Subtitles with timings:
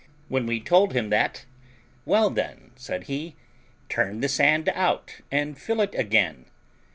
[0.29, 1.45] When we told him that,
[2.05, 3.35] "Well, then," said he,
[3.87, 6.45] "turn the sand out, and fill it again."